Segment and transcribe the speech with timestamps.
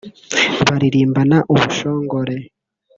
[0.67, 2.35] baririmbana ubushongore